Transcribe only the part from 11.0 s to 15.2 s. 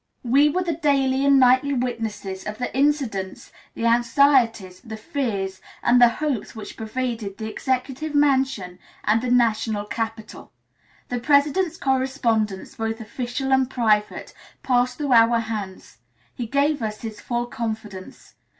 The President's correspondence, both official and private, passed through